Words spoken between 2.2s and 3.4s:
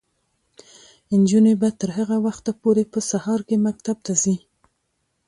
وخته پورې په سهار